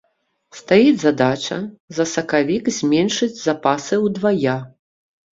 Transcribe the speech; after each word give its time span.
Стаіць 0.59 1.01
задача 1.01 1.57
за 1.97 2.05
сакавік 2.13 2.71
зменшыць 2.77 3.41
запасы 3.43 3.99
ўдвая. 4.07 4.55